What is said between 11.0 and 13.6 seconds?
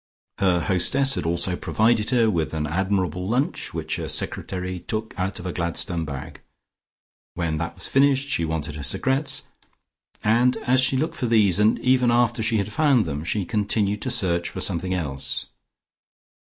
for these, and even after she had found them, she